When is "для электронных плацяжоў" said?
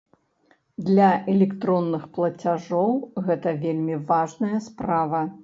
0.87-2.91